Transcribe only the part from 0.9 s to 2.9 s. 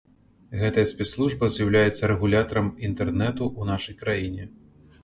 спецслужба з'яўляецца рэгулятарам